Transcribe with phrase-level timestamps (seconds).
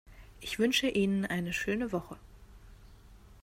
[0.39, 2.17] Ich wünsche Ihnen eine schöne Woche.